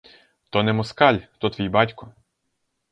То 0.49 0.63
не 0.63 0.73
москаль, 0.79 1.21
то 1.37 1.49
твій 1.49 1.69
батько! 1.69 2.13